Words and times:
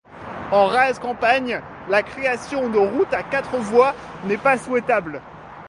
En 0.51 0.65
rase 0.65 0.97
campagne 0.97 1.61
la 1.87 2.01
création 2.01 2.69
de 2.71 2.79
routes 2.79 3.13
à 3.13 3.21
quatre 3.21 3.57
voies 3.59 3.93
n'est 4.25 4.35
pas 4.35 4.57
souhaitable. 4.57 5.21